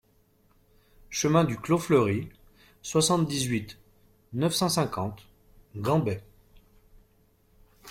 [1.11, 2.27] Chemin du Clos Fleury,
[2.81, 3.77] soixante-dix-huit,
[4.33, 5.27] neuf cent cinquante
[5.75, 6.23] Gambais